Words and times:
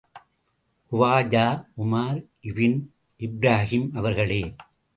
குவாஜா 0.91 1.43
உமார் 1.75 2.19
இபின் 2.41 2.79
இப்ராஹீம் 3.21 3.87
அவர்களே! 3.93 4.41